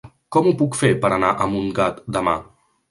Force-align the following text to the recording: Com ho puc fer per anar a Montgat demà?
Com 0.35 0.47
ho 0.51 0.53
puc 0.61 0.77
fer 0.79 0.91
per 1.05 1.13
anar 1.19 1.31
a 1.33 1.49
Montgat 1.55 2.05
demà? 2.19 2.37